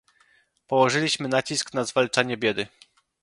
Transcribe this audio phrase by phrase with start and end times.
[0.67, 2.67] Położyliśmy nacisk na zwalczanie biedy